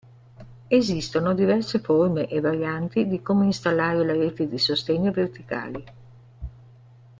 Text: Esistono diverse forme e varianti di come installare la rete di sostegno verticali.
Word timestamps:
Esistono 0.67 1.35
diverse 1.35 1.77
forme 1.77 2.25
e 2.27 2.39
varianti 2.39 3.05
di 3.07 3.21
come 3.21 3.45
installare 3.45 4.03
la 4.03 4.13
rete 4.13 4.49
di 4.49 4.57
sostegno 4.57 5.11
verticali. 5.11 5.83